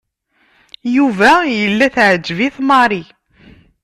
[0.95, 3.03] Yuba yella teɛǧeb-it Mary.